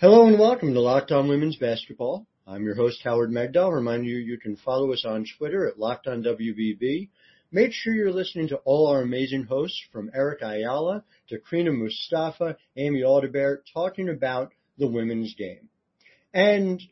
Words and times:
Hello 0.00 0.26
and 0.26 0.38
welcome 0.38 0.72
to 0.72 0.80
Locked 0.80 1.12
On 1.12 1.28
Women's 1.28 1.56
Basketball. 1.56 2.26
I'm 2.46 2.64
your 2.64 2.74
host 2.74 3.02
Howard 3.04 3.30
Megdal. 3.30 3.70
Remind 3.70 4.06
you 4.06 4.16
you 4.16 4.38
can 4.38 4.56
follow 4.56 4.94
us 4.94 5.04
on 5.04 5.26
Twitter 5.36 5.68
at 5.68 5.78
Locked 5.78 6.06
On 6.06 6.22
WBB. 6.22 7.10
Make 7.52 7.72
sure 7.74 7.92
you're 7.92 8.10
listening 8.10 8.48
to 8.48 8.56
all 8.64 8.86
our 8.86 9.02
amazing 9.02 9.44
hosts 9.44 9.78
from 9.92 10.10
Erica 10.14 10.46
Ayala 10.46 11.04
to 11.28 11.38
Krina 11.38 11.76
Mustafa, 11.76 12.56
Amy 12.78 13.02
Audebert, 13.02 13.58
talking 13.74 14.08
about 14.08 14.52
the 14.78 14.86
women's 14.86 15.34
game. 15.34 15.68
And 16.32 16.82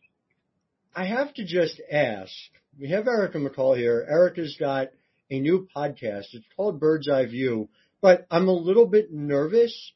I 0.95 1.07
have 1.07 1.33
to 1.33 1.47
just 1.47 1.81
ask, 1.91 2.35
we 2.79 2.91
have 2.91 3.09
Erica 3.09 3.39
McCall 3.39 3.75
here. 3.75 4.07
Erica's 4.07 4.59
got 4.61 4.89
a 5.31 5.41
new 5.41 5.67
podcast. 5.75 6.35
It's 6.35 6.45
called 6.57 6.79
Bird's 6.79 7.09
Eye 7.09 7.25
View, 7.25 7.71
but 8.03 8.27
I'm 8.31 8.49
a 8.49 8.53
little 8.53 8.87
bit 8.87 9.11
nervous. 9.11 9.93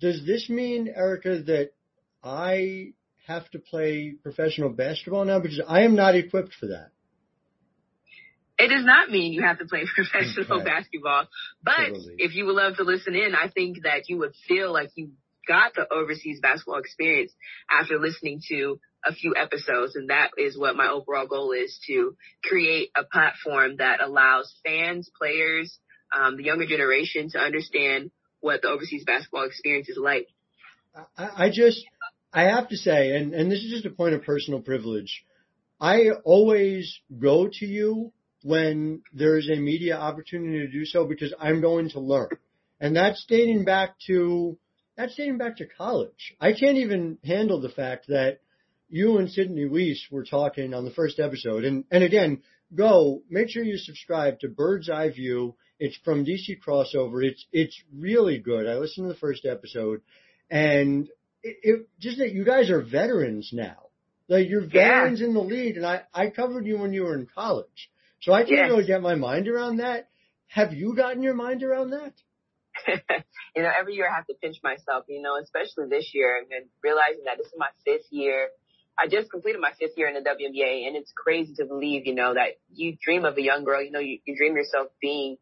Does 0.00 0.24
this 0.24 0.48
mean, 0.48 0.88
Erica, 0.88 1.42
that 1.42 1.72
I 2.26 2.92
have 3.26 3.48
to 3.50 3.58
play 3.58 4.14
professional 4.22 4.70
basketball 4.70 5.24
now 5.24 5.38
because 5.38 5.60
I 5.66 5.82
am 5.82 5.94
not 5.94 6.14
equipped 6.14 6.54
for 6.54 6.66
that. 6.66 6.90
It 8.58 8.68
does 8.68 8.84
not 8.84 9.10
mean 9.10 9.32
you 9.32 9.42
have 9.42 9.58
to 9.58 9.66
play 9.66 9.84
professional 9.94 10.64
basketball, 10.64 11.28
but 11.62 11.76
totally. 11.76 12.14
if 12.18 12.34
you 12.34 12.46
would 12.46 12.56
love 12.56 12.76
to 12.76 12.84
listen 12.84 13.14
in, 13.14 13.34
I 13.34 13.48
think 13.48 13.82
that 13.84 14.08
you 14.08 14.18
would 14.18 14.34
feel 14.48 14.72
like 14.72 14.90
you 14.94 15.10
got 15.46 15.74
the 15.74 15.86
overseas 15.92 16.40
basketball 16.40 16.78
experience 16.78 17.32
after 17.70 17.98
listening 17.98 18.40
to 18.48 18.80
a 19.04 19.12
few 19.12 19.34
episodes. 19.36 19.94
And 19.94 20.10
that 20.10 20.30
is 20.36 20.58
what 20.58 20.74
my 20.74 20.88
overall 20.88 21.26
goal 21.26 21.52
is 21.52 21.78
to 21.86 22.16
create 22.42 22.90
a 22.96 23.04
platform 23.04 23.76
that 23.76 24.00
allows 24.00 24.52
fans, 24.64 25.10
players, 25.16 25.78
um, 26.16 26.36
the 26.36 26.44
younger 26.44 26.66
generation 26.66 27.28
to 27.30 27.38
understand 27.38 28.10
what 28.40 28.62
the 28.62 28.68
overseas 28.68 29.04
basketball 29.04 29.44
experience 29.44 29.88
is 29.88 29.98
like. 30.00 30.26
I, 31.16 31.44
I 31.44 31.50
just, 31.50 31.84
I 32.36 32.54
have 32.54 32.68
to 32.68 32.76
say, 32.76 33.16
and, 33.16 33.32
and 33.32 33.50
this 33.50 33.60
is 33.60 33.70
just 33.70 33.86
a 33.86 33.90
point 33.90 34.14
of 34.14 34.22
personal 34.22 34.60
privilege. 34.60 35.24
I 35.80 36.10
always 36.22 37.00
go 37.18 37.48
to 37.50 37.64
you 37.64 38.12
when 38.42 39.00
there's 39.14 39.48
a 39.48 39.56
media 39.56 39.96
opportunity 39.96 40.58
to 40.58 40.70
do 40.70 40.84
so 40.84 41.06
because 41.06 41.32
I'm 41.40 41.62
going 41.62 41.88
to 41.90 42.00
learn. 42.00 42.28
And 42.78 42.94
that's 42.94 43.24
dating 43.26 43.64
back 43.64 43.94
to, 44.08 44.58
that's 44.98 45.16
dating 45.16 45.38
back 45.38 45.56
to 45.56 45.66
college. 45.66 46.34
I 46.38 46.52
can't 46.52 46.76
even 46.76 47.16
handle 47.24 47.58
the 47.58 47.70
fact 47.70 48.08
that 48.08 48.40
you 48.90 49.16
and 49.16 49.30
Sydney 49.30 49.64
Wiese 49.64 50.06
were 50.10 50.24
talking 50.24 50.74
on 50.74 50.84
the 50.84 50.90
first 50.90 51.18
episode. 51.18 51.64
And, 51.64 51.84
and 51.90 52.04
again, 52.04 52.42
go, 52.74 53.22
make 53.30 53.48
sure 53.48 53.64
you 53.64 53.78
subscribe 53.78 54.40
to 54.40 54.48
Bird's 54.48 54.90
Eye 54.90 55.08
View. 55.08 55.56
It's 55.80 55.96
from 56.04 56.26
DC 56.26 56.60
Crossover. 56.62 57.24
It's, 57.24 57.46
it's 57.50 57.82
really 57.96 58.36
good. 58.36 58.68
I 58.68 58.74
listened 58.74 59.08
to 59.08 59.14
the 59.14 59.18
first 59.18 59.46
episode 59.46 60.02
and 60.50 61.08
it, 61.46 61.56
it, 61.62 61.88
just 62.00 62.18
that 62.18 62.32
you 62.32 62.44
guys 62.44 62.70
are 62.70 62.82
veterans 62.82 63.50
now. 63.52 63.86
Like 64.28 64.48
you're 64.48 64.66
veterans 64.66 65.20
yeah. 65.20 65.28
in 65.28 65.34
the 65.34 65.40
league, 65.40 65.76
and 65.76 65.86
I 65.86 66.02
I 66.12 66.30
covered 66.30 66.66
you 66.66 66.78
when 66.78 66.92
you 66.92 67.04
were 67.04 67.14
in 67.14 67.28
college, 67.32 67.90
so 68.20 68.32
I 68.32 68.44
can't 68.44 68.70
really 68.70 68.86
get 68.86 69.00
my 69.00 69.14
mind 69.14 69.46
around 69.46 69.76
that. 69.76 70.08
Have 70.48 70.72
you 70.72 70.96
gotten 70.96 71.22
your 71.22 71.34
mind 71.34 71.62
around 71.62 71.90
that? 71.90 72.12
you 73.56 73.62
know, 73.62 73.70
every 73.78 73.94
year 73.94 74.08
I 74.10 74.16
have 74.16 74.26
to 74.26 74.34
pinch 74.34 74.56
myself. 74.64 75.04
You 75.08 75.22
know, 75.22 75.36
especially 75.40 75.88
this 75.88 76.10
year, 76.12 76.38
and 76.38 76.66
realizing 76.82 77.24
that 77.26 77.38
this 77.38 77.46
is 77.46 77.54
my 77.56 77.68
fifth 77.84 78.10
year. 78.10 78.48
I 78.98 79.08
just 79.08 79.30
completed 79.30 79.60
my 79.60 79.72
fifth 79.78 79.92
year 79.96 80.08
in 80.08 80.14
the 80.14 80.28
WNBA, 80.28 80.86
and 80.88 80.96
it's 80.96 81.12
crazy 81.14 81.54
to 81.56 81.66
believe, 81.66 82.06
you 82.06 82.14
know, 82.14 82.32
that 82.32 82.56
you 82.72 82.96
dream 83.00 83.26
of 83.26 83.36
a 83.36 83.42
young 83.42 83.62
girl. 83.62 83.82
You 83.82 83.90
know, 83.90 84.00
you, 84.00 84.18
you 84.24 84.34
dream 84.36 84.56
yourself 84.56 84.88
being 85.02 85.36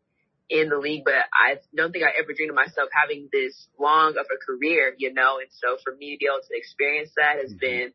in 0.51 0.69
the 0.69 0.77
league, 0.77 1.03
but 1.05 1.15
I 1.33 1.57
don't 1.75 1.93
think 1.93 2.05
I 2.05 2.21
ever 2.21 2.33
dreamed 2.35 2.51
of 2.51 2.57
myself 2.57 2.89
having 2.93 3.29
this 3.33 3.69
long 3.79 4.11
of 4.19 4.27
a 4.27 4.39
career, 4.45 4.95
you 4.99 5.13
know, 5.13 5.39
and 5.39 5.49
so 5.51 5.79
for 5.83 5.95
me 5.95 6.15
to 6.15 6.19
be 6.19 6.27
able 6.27 6.43
to 6.43 6.57
experience 6.57 7.11
that 7.17 7.37
has 7.41 7.51
mm-hmm. 7.51 7.59
been 7.61 7.93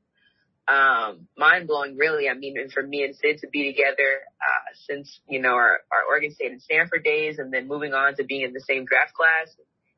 um, 0.67 1.27
mind 1.37 1.67
blowing, 1.67 1.97
really. 1.97 2.29
I 2.29 2.33
mean, 2.33 2.57
and 2.59 2.71
for 2.71 2.83
me 2.83 3.03
and 3.03 3.15
Sid 3.15 3.39
to 3.39 3.47
be 3.47 3.71
together 3.71 4.21
uh, 4.39 4.73
since 4.87 5.19
you 5.27 5.41
know 5.41 5.53
our, 5.53 5.79
our 5.91 6.03
Oregon 6.07 6.31
State 6.33 6.51
and 6.51 6.61
Stanford 6.61 7.03
days, 7.03 7.39
and 7.39 7.51
then 7.51 7.67
moving 7.67 7.93
on 7.93 8.15
to 8.15 8.23
being 8.23 8.41
in 8.41 8.53
the 8.53 8.63
same 8.67 8.85
draft 8.85 9.13
class, 9.13 9.55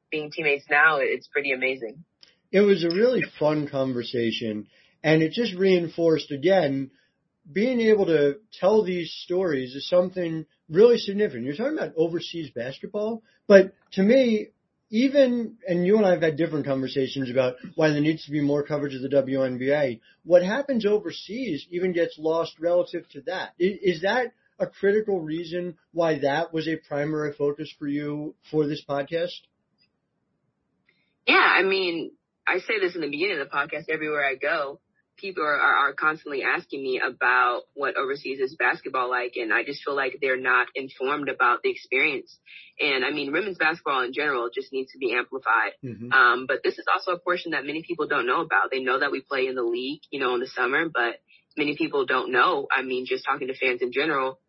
being 0.09 0.31
teammates 0.31 0.65
now, 0.69 0.97
it's 0.99 1.27
pretty 1.27 1.51
amazing. 1.51 2.03
It 2.51 2.61
was 2.61 2.83
a 2.83 2.89
really 2.89 3.23
fun 3.39 3.67
conversation, 3.67 4.67
and 5.03 5.21
it 5.21 5.31
just 5.33 5.55
reinforced 5.55 6.31
again 6.31 6.91
being 7.51 7.81
able 7.81 8.05
to 8.05 8.37
tell 8.59 8.83
these 8.83 9.11
stories 9.23 9.75
is 9.75 9.87
something 9.89 10.45
really 10.71 10.97
significant. 10.97 11.45
You're 11.45 11.55
talking 11.55 11.77
about 11.77 11.93
overseas 11.97 12.49
basketball, 12.49 13.21
but 13.47 13.73
to 13.93 14.03
me, 14.03 14.47
even, 14.89 15.57
and 15.67 15.85
you 15.85 15.97
and 15.97 16.05
I 16.05 16.11
have 16.11 16.21
had 16.21 16.35
different 16.37 16.65
conversations 16.65 17.29
about 17.29 17.55
why 17.75 17.89
there 17.89 18.01
needs 18.01 18.25
to 18.25 18.31
be 18.31 18.41
more 18.41 18.63
coverage 18.63 18.93
of 18.95 19.01
the 19.01 19.09
WNBA. 19.09 20.01
What 20.23 20.43
happens 20.43 20.85
overseas 20.85 21.65
even 21.69 21.93
gets 21.93 22.17
lost 22.17 22.59
relative 22.59 23.07
to 23.09 23.21
that. 23.21 23.53
Is 23.57 24.01
that 24.01 24.33
a 24.59 24.67
critical 24.67 25.21
reason 25.21 25.77
why 25.93 26.19
that 26.19 26.53
was 26.53 26.67
a 26.67 26.75
primary 26.75 27.33
focus 27.33 27.73
for 27.79 27.87
you 27.87 28.35
for 28.49 28.67
this 28.67 28.83
podcast? 28.87 29.39
Yeah, 31.25 31.35
I 31.35 31.63
mean, 31.63 32.11
I 32.45 32.59
say 32.59 32.79
this 32.81 32.95
in 32.95 33.01
the 33.01 33.09
beginning 33.09 33.39
of 33.39 33.49
the 33.49 33.55
podcast 33.55 33.89
everywhere 33.89 34.25
I 34.25 34.35
go 34.35 34.79
people 35.21 35.43
are, 35.43 35.55
are, 35.55 35.93
constantly 35.93 36.43
asking 36.43 36.81
me 36.81 36.99
about 36.99 37.61
what 37.73 37.95
overseas 37.95 38.39
is 38.39 38.55
basketball 38.55 39.09
like, 39.09 39.33
and 39.35 39.53
I 39.53 39.63
just 39.63 39.83
feel 39.83 39.95
like 39.95 40.17
they're 40.19 40.41
not 40.41 40.67
informed 40.75 41.29
about 41.29 41.61
the 41.61 41.69
experience. 41.69 42.37
And 42.79 43.05
I 43.05 43.11
mean, 43.11 43.31
women's 43.31 43.57
basketball 43.57 44.03
in 44.03 44.13
general 44.13 44.49
just 44.53 44.73
needs 44.73 44.91
to 44.93 44.97
be 44.97 45.13
amplified. 45.13 45.73
Mm-hmm. 45.85 46.11
Um, 46.11 46.45
but 46.47 46.61
this 46.63 46.77
is 46.79 46.85
also 46.93 47.11
a 47.11 47.19
portion 47.19 47.51
that 47.51 47.65
many 47.65 47.83
people 47.83 48.07
don't 48.07 48.25
know 48.25 48.41
about. 48.41 48.71
They 48.71 48.79
know 48.79 48.99
that 48.99 49.11
we 49.11 49.21
play 49.21 49.47
in 49.47 49.55
the 49.55 49.63
league, 49.63 50.01
you 50.09 50.19
know, 50.19 50.33
in 50.33 50.41
the 50.41 50.47
summer, 50.47 50.89
but 50.91 51.21
many 51.55 51.77
people 51.77 52.05
don't 52.05 52.31
know. 52.31 52.67
I 52.75 52.81
mean, 52.81 53.05
just 53.05 53.23
talking 53.23 53.47
to 53.47 53.55
fans 53.55 53.81
in 53.81 53.91
general, 53.91 54.39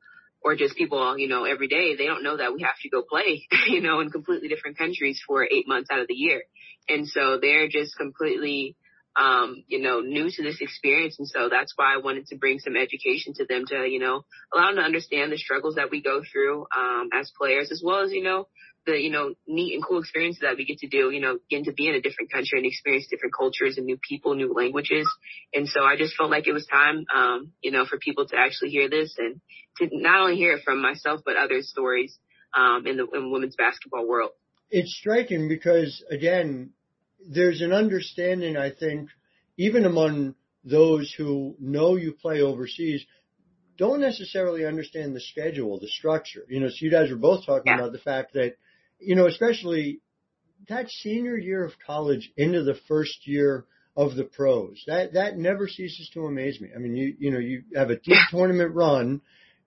or 0.44 0.56
just 0.56 0.76
people, 0.76 1.16
you 1.18 1.28
know, 1.28 1.44
every 1.44 1.68
day, 1.68 1.94
they 1.96 2.06
don't 2.06 2.24
know 2.24 2.36
that 2.36 2.52
we 2.52 2.62
have 2.62 2.74
to 2.82 2.88
go 2.88 3.02
play, 3.02 3.46
you 3.68 3.80
know, 3.80 4.00
in 4.00 4.10
completely 4.10 4.48
different 4.48 4.78
countries 4.78 5.20
for 5.26 5.44
eight 5.44 5.68
months 5.68 5.90
out 5.90 6.00
of 6.00 6.08
the 6.08 6.14
year. 6.14 6.42
And 6.88 7.06
so 7.06 7.38
they're 7.40 7.68
just 7.68 7.96
completely 7.96 8.76
um, 9.16 9.64
you 9.66 9.80
know, 9.80 10.00
new 10.00 10.30
to 10.30 10.42
this 10.42 10.60
experience. 10.60 11.16
And 11.18 11.28
so 11.28 11.48
that's 11.50 11.72
why 11.76 11.94
I 11.94 11.98
wanted 11.98 12.26
to 12.28 12.36
bring 12.36 12.58
some 12.58 12.76
education 12.76 13.34
to 13.36 13.44
them 13.44 13.64
to, 13.66 13.86
you 13.86 13.98
know, 13.98 14.24
allow 14.52 14.66
them 14.66 14.76
to 14.76 14.82
understand 14.82 15.32
the 15.32 15.38
struggles 15.38 15.74
that 15.74 15.90
we 15.90 16.02
go 16.02 16.22
through, 16.30 16.66
um, 16.76 17.10
as 17.12 17.30
players, 17.38 17.70
as 17.70 17.82
well 17.84 18.00
as, 18.00 18.12
you 18.12 18.22
know, 18.22 18.48
the, 18.86 18.98
you 18.98 19.10
know, 19.10 19.34
neat 19.46 19.74
and 19.74 19.84
cool 19.84 20.00
experiences 20.00 20.40
that 20.42 20.56
we 20.56 20.64
get 20.64 20.78
to 20.78 20.88
do, 20.88 21.10
you 21.10 21.20
know, 21.20 21.38
getting 21.50 21.66
to 21.66 21.72
be 21.72 21.88
in 21.88 21.94
a 21.94 22.00
different 22.00 22.32
country 22.32 22.58
and 22.58 22.66
experience 22.66 23.06
different 23.08 23.34
cultures 23.38 23.76
and 23.76 23.86
new 23.86 23.98
people, 24.08 24.34
new 24.34 24.52
languages. 24.52 25.08
And 25.54 25.68
so 25.68 25.84
I 25.84 25.96
just 25.96 26.16
felt 26.16 26.30
like 26.30 26.48
it 26.48 26.52
was 26.52 26.66
time, 26.66 27.04
um, 27.14 27.52
you 27.62 27.70
know, 27.70 27.84
for 27.84 27.98
people 27.98 28.26
to 28.26 28.36
actually 28.36 28.70
hear 28.70 28.88
this 28.88 29.14
and 29.18 29.40
to 29.78 29.88
not 29.92 30.20
only 30.22 30.36
hear 30.36 30.54
it 30.54 30.64
from 30.64 30.82
myself, 30.82 31.20
but 31.24 31.36
other 31.36 31.62
stories, 31.62 32.18
um, 32.54 32.86
in 32.86 32.96
the 32.96 33.06
in 33.14 33.30
women's 33.30 33.56
basketball 33.56 34.06
world. 34.06 34.30
It's 34.70 34.94
striking 34.94 35.48
because 35.48 36.04
again, 36.10 36.70
there's 37.28 37.60
an 37.60 37.72
understanding, 37.72 38.56
I 38.56 38.70
think, 38.70 39.08
even 39.56 39.84
among 39.84 40.34
those 40.64 41.12
who 41.16 41.56
know 41.58 41.96
you 41.96 42.12
play 42.12 42.40
overseas, 42.40 43.04
don't 43.76 44.00
necessarily 44.00 44.64
understand 44.64 45.14
the 45.14 45.20
schedule, 45.20 45.80
the 45.80 45.88
structure. 45.88 46.44
You 46.48 46.60
know, 46.60 46.68
so 46.68 46.76
you 46.80 46.90
guys 46.90 47.10
were 47.10 47.16
both 47.16 47.46
talking 47.46 47.72
yeah. 47.72 47.78
about 47.78 47.92
the 47.92 47.98
fact 47.98 48.34
that, 48.34 48.56
you 48.98 49.16
know, 49.16 49.26
especially 49.26 50.00
that 50.68 50.88
senior 50.88 51.36
year 51.36 51.64
of 51.64 51.72
college 51.84 52.30
into 52.36 52.62
the 52.62 52.76
first 52.86 53.26
year 53.26 53.64
of 53.96 54.14
the 54.14 54.24
pros. 54.24 54.82
That 54.86 55.14
that 55.14 55.36
never 55.36 55.68
ceases 55.68 56.10
to 56.14 56.26
amaze 56.26 56.60
me. 56.60 56.70
I 56.74 56.78
mean, 56.78 56.96
you 56.96 57.14
you 57.18 57.30
know, 57.30 57.38
you 57.38 57.64
have 57.74 57.90
a 57.90 57.98
deep 57.98 58.16
tournament 58.30 58.74
run. 58.74 59.20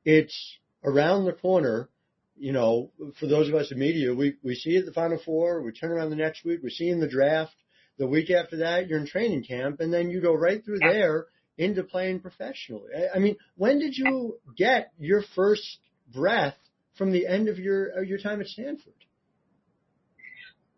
It's 0.04 0.58
around 0.84 1.26
the 1.26 1.34
corner 1.34 1.90
you 2.38 2.52
know, 2.52 2.92
for 3.20 3.28
those 3.28 3.48
of 3.48 3.56
us 3.56 3.72
in 3.72 3.80
media, 3.80 4.14
we, 4.14 4.36
we 4.44 4.56
see 4.56 4.72
it 4.72 4.86
the 4.86 4.92
Final 4.92 5.20
Four, 5.24 5.62
we 5.62 5.72
turn 5.72 5.92
around 5.92 6.10
the 6.10 6.16
next 6.16 6.44
week, 6.44 6.60
we 6.64 6.70
see 6.70 6.90
in 6.90 7.00
the 7.00 7.08
draft. 7.08 7.56
The 7.98 8.08
week 8.08 8.30
after 8.30 8.58
that, 8.58 8.88
you're 8.88 9.00
in 9.00 9.08
training 9.08 9.46
camp, 9.46 9.80
and 9.80 9.94
then 9.94 10.10
you 10.10 10.22
go 10.22 10.34
right 10.34 10.64
through 10.64 10.80
there 10.80 11.28
into 11.58 11.84
playing 11.84 12.20
professionally. 12.20 12.90
I, 12.94 13.16
I 13.16 13.20
mean, 13.20 13.38
when 13.56 13.80
did 13.80 13.98
you 13.98 14.38
get 14.58 14.92
your 15.00 15.24
first 15.36 15.78
breath 16.14 16.56
from 16.98 17.12
the 17.12 17.26
end 17.26 17.48
of 17.48 17.58
your 17.58 18.04
your 18.04 18.20
time 18.20 18.42
at 18.42 18.48
Stanford? 18.48 18.94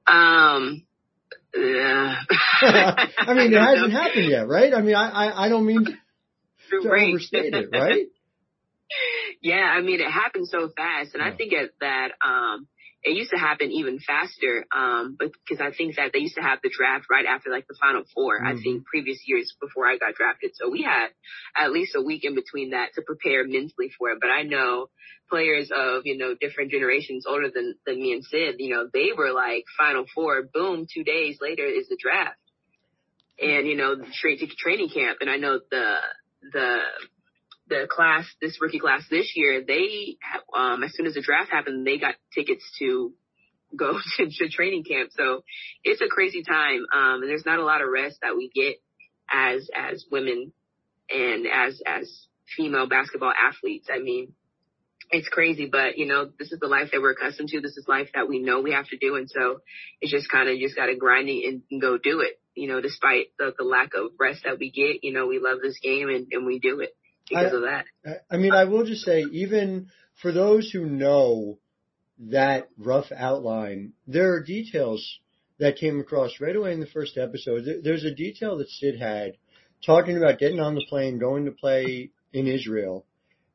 Um, 0.06 0.84
yeah. 1.56 2.16
I 2.62 3.34
mean, 3.34 3.54
it 3.54 3.60
hasn't 3.60 3.92
happened 3.92 4.30
yet, 4.30 4.48
right? 4.48 4.74
I 4.74 4.82
mean, 4.82 4.96
I 4.96 5.10
I, 5.10 5.46
I 5.46 5.50
don't 5.50 5.66
mean 5.66 5.86
to 5.86 6.90
right. 6.90 7.10
overstate 7.10 7.54
it, 7.54 7.70
right? 7.72 8.08
yeah, 9.42 9.74
I 9.78 9.82
mean, 9.82 10.00
it 10.00 10.10
happened 10.10 10.48
so 10.48 10.70
fast, 10.76 11.14
and 11.14 11.24
yeah. 11.24 11.32
I 11.32 11.36
think 11.36 11.54
that 11.80 12.12
um, 12.26 12.68
it 13.04 13.16
used 13.16 13.32
to 13.32 13.38
happen 13.38 13.72
even 13.72 14.00
faster. 14.00 14.66
Um, 14.76 15.16
but 15.18 15.30
because 15.32 15.62
I 15.62 15.76
think 15.76 15.96
that 15.96 16.12
they 16.14 16.20
used 16.20 16.36
to 16.36 16.42
have 16.42 16.60
the 16.62 16.72
draft 16.76 17.06
right 17.10 17.26
after 17.26 17.50
like 17.50 17.68
the 17.68 17.78
final 17.80 18.04
4 18.14 18.40
mm-hmm. 18.40 18.48
I 18.48 18.62
think 18.62 18.86
previous 18.86 19.20
years 19.28 19.56
before 19.62 19.86
I 19.88 19.98
got 19.98 20.16
drafted. 20.16 20.52
So 20.56 20.70
we 20.70 20.84
had 20.84 21.10
at 21.56 21.72
least 21.72 21.96
a 21.96 22.02
week 22.02 22.24
in 22.26 22.36
between 22.36 22.72
that 22.72 22.94
to 22.96 23.02
prepare 23.02 23.44
mentally 23.46 23.92
for 23.98 24.10
it. 24.10 24.20
But 24.20 24.30
I 24.30 24.44
know 24.44 24.90
players 25.30 25.72
of, 25.76 26.04
you 26.06 26.18
know, 26.18 26.36
different 26.40 26.72
generations 26.72 27.26
older 27.28 27.50
than, 27.54 27.76
than 27.86 28.02
me 28.02 28.14
and 28.14 28.24
Sid, 28.24 28.56
you 28.60 28.74
know, 28.74 28.90
they 28.92 29.10
were 29.16 29.32
like 29.32 29.66
final 29.78 30.06
four, 30.14 30.44
boom, 30.52 30.88
two 30.92 31.04
days 31.04 31.38
later 31.42 31.66
is 31.66 31.88
the 31.90 31.98
draft. 32.02 32.38
and 33.40 33.68
you 33.68 33.76
know 33.76 33.96
straight 34.14 34.40
to 34.40 34.48
training 34.48 34.90
camp. 34.90 35.20
And 35.22 35.30
I 35.30 35.38
know 35.38 35.60
the 35.70 35.96
the 36.52 36.80
the 37.70 37.88
class, 37.90 38.26
this 38.42 38.60
rookie 38.62 38.80
class 38.80 39.04
this 39.10 39.34
year, 39.36 39.64
they 39.66 40.18
um 40.56 40.84
as 40.84 40.94
soon 40.94 41.06
as 41.06 41.14
the 41.14 41.22
draft 41.22 41.52
happened, 41.52 41.86
they 41.86 41.98
got 41.98 42.16
tickets 42.34 42.64
to 42.80 43.14
go 43.76 44.00
to, 44.18 44.30
to 44.30 44.50
training 44.50 44.84
camp. 44.84 45.12
So 45.12 45.44
it's 45.84 46.02
a 46.02 46.08
crazy 46.08 46.44
time. 46.44 46.86
Um, 46.94 47.22
and 47.22 47.30
there's 47.30 47.46
not 47.46 47.60
a 47.60 47.66
lot 47.66 47.82
of 47.82 47.90
rest 47.90 48.20
that 48.22 48.36
we 48.36 48.50
get 48.54 48.76
as 49.32 49.70
as 49.76 50.06
women 50.12 50.54
and 51.10 51.46
as 51.48 51.82
as 51.86 52.28
female 52.56 52.88
basketball 52.88 53.34
athletes. 53.34 53.90
I 53.94 54.00
mean, 54.00 54.34
it's 55.10 55.30
crazy, 55.30 55.68
but 55.72 55.98
you 55.98 56.06
know, 56.06 56.30
this 56.40 56.52
is 56.52 56.60
the 56.60 56.68
life 56.68 56.90
that 56.92 57.02
we're 57.02 57.12
accustomed 57.12 57.50
to. 57.50 57.62
This 57.62 57.78
is 57.78 57.86
life 57.88 58.10
that 58.14 58.28
we 58.28 58.40
know 58.40 58.62
we 58.62 58.74
have 58.74 58.88
to 58.88 58.98
do. 58.98 59.16
And 59.16 59.30
so 59.30 59.60
it's 60.02 60.12
just 60.12 60.30
kind 60.30 60.50
of, 60.50 60.58
just 60.60 60.76
got 60.76 60.88
to 60.88 60.96
grind 60.96 61.30
it 61.30 61.62
and 61.70 61.82
go 61.82 61.98
do 61.98 62.22
it. 62.22 62.40
You 62.56 62.68
know, 62.68 62.82
despite 62.82 63.28
the, 63.38 63.54
the 63.58 63.64
lack 63.64 63.92
of 63.94 64.12
rest 64.20 64.42
that 64.46 64.58
we 64.60 64.72
get, 64.72 65.04
you 65.04 65.14
know, 65.14 65.28
we 65.28 65.40
love 65.40 65.60
this 65.62 65.80
game 65.82 66.10
and, 66.10 66.28
and 66.32 66.46
we 66.46 66.60
do 66.60 66.80
it 66.80 66.96
because 67.30 67.54
I, 67.54 67.56
of 67.56 67.62
that. 67.64 68.24
I 68.30 68.38
mean, 68.38 68.54
I 68.54 68.66
will 68.66 68.86
just 68.86 69.04
say, 69.04 69.22
even 69.32 69.88
for 70.22 70.32
those 70.32 70.70
who 70.72 70.86
know 70.86 71.60
that 72.20 72.70
rough 72.78 73.12
outline, 73.16 73.94
there 74.08 74.34
are 74.34 74.44
details 74.44 75.20
that 75.60 75.78
came 75.78 76.00
across 76.00 76.40
right 76.40 76.56
away 76.56 76.74
in 76.74 76.80
the 76.80 76.88
first 76.88 77.18
episode. 77.18 77.66
There's 77.84 78.06
a 78.06 78.14
detail 78.14 78.58
that 78.58 78.70
Sid 78.70 79.00
had 79.00 79.34
talking 79.86 80.18
about 80.18 80.40
getting 80.40 80.60
on 80.60 80.76
the 80.76 80.86
plane, 80.90 81.20
going 81.20 81.46
to 81.46 81.52
play 81.52 82.12
in 82.34 82.48
Israel 82.48 83.06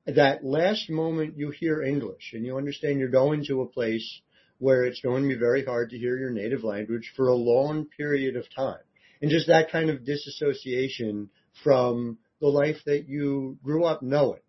that 0.07 0.45
last 0.45 0.91
moment 0.91 1.37
you 1.37 1.51
hear 1.51 1.83
English 1.83 2.33
and 2.33 2.45
you 2.45 2.57
understand 2.57 2.99
you're 2.99 3.09
going 3.09 3.45
to 3.45 3.63
a 3.63 3.69
place 3.69 4.21
where 4.59 4.85
it's 4.85 5.01
going 5.01 5.23
to 5.23 5.29
be 5.29 5.39
very 5.39 5.65
hard 5.65 5.91
to 5.91 5.99
hear 5.99 6.17
your 6.17 6.31
native 6.31 6.65
language 6.65 7.13
for 7.17 7.29
a 7.29 7.35
long 7.35 7.87
period 7.97 8.37
of 8.37 8.45
time. 8.55 8.81
And 9.21 9.31
just 9.31 9.47
that 9.47 9.71
kind 9.71 9.91
of 9.91 10.05
disassociation 10.05 11.31
from 11.63 12.19
the 12.43 12.49
life 12.49 12.79
that 12.85 13.09
you 13.09 13.56
grew 13.62 13.85
up 13.85 14.03
knowing. 14.03 14.41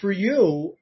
For 0.00 0.12
you, 0.12 0.76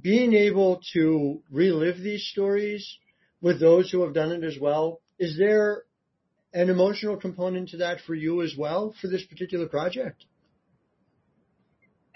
being 0.00 0.32
able 0.32 0.80
to 0.92 1.42
relive 1.50 1.98
these 1.98 2.24
stories 2.30 2.96
with 3.42 3.58
those 3.58 3.90
who 3.90 4.02
have 4.02 4.14
done 4.14 4.30
it 4.30 4.44
as 4.44 4.56
well, 4.58 5.00
is 5.18 5.36
there 5.36 5.82
an 6.54 6.70
emotional 6.70 7.16
component 7.16 7.70
to 7.70 7.78
that 7.78 7.98
for 8.06 8.14
you 8.14 8.42
as 8.42 8.54
well 8.56 8.94
for 9.00 9.08
this 9.08 9.24
particular 9.24 9.66
project? 9.66 10.24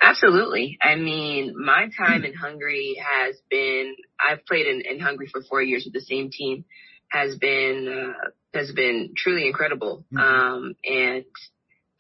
Absolutely. 0.01 0.79
I 0.81 0.95
mean, 0.95 1.55
my 1.59 1.89
time 1.99 2.25
in 2.25 2.35
Hungary 2.35 2.97
has 3.03 3.37
been, 3.51 3.97
I've 4.21 4.47
played 4.47 4.67
in, 4.67 4.83
in 4.89 5.01
Hungary 5.01 5.29
for 5.33 5.43
four 5.43 5.61
years 5.61 5.85
with 5.85 5.95
the 5.95 6.01
same 6.01 6.31
team, 6.31 6.65
has 7.09 7.37
been, 7.37 7.89
uh, 7.89 8.31
has 8.57 8.71
been 8.71 9.15
truly 9.17 9.47
incredible. 9.47 10.05
Mm-hmm. 10.13 10.19
Um, 10.19 10.75
and 10.85 11.25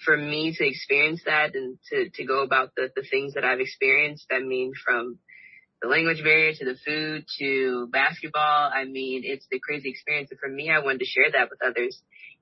for 0.04 0.16
me 0.16 0.54
to 0.56 0.66
experience 0.66 1.22
that 1.26 1.54
and 1.54 1.78
to, 1.90 2.10
to 2.10 2.24
go 2.24 2.42
about 2.42 2.74
the, 2.76 2.90
the 2.94 3.02
things 3.02 3.34
that 3.34 3.44
I've 3.44 3.60
experienced, 3.60 4.26
I 4.30 4.40
mean, 4.40 4.72
from 4.84 5.18
the 5.82 5.88
language 5.88 6.22
barrier 6.22 6.52
to 6.54 6.64
the 6.64 6.76
food 6.84 7.26
to 7.38 7.88
basketball, 7.92 8.70
I 8.72 8.84
mean, 8.84 9.22
it's 9.24 9.46
the 9.50 9.60
crazy 9.60 9.90
experience. 9.90 10.30
And 10.30 10.40
for 10.40 10.48
me, 10.48 10.70
I 10.70 10.78
wanted 10.80 11.00
to 11.00 11.06
share 11.06 11.30
that 11.32 11.50
with 11.50 11.60
others. 11.64 12.00